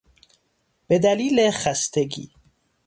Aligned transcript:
به 0.87 0.99
دلیل 0.99 1.51
خستگی 1.51 2.31